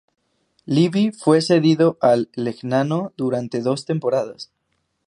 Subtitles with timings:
[0.65, 4.51] Livi fue cedido al Legnano durante dos temporadas.